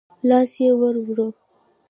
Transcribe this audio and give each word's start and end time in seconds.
لاس 0.29 0.53
يې 0.63 0.69
ورووړ. 0.79 1.31